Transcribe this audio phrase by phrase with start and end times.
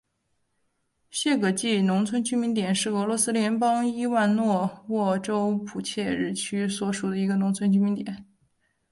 [1.11, 8.25] 谢戈季农村居民点是俄罗斯联邦伊万诺沃州普切日区所属的一个农村居民点。